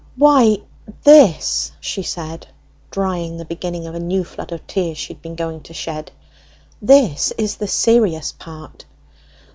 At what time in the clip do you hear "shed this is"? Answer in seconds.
5.75-7.57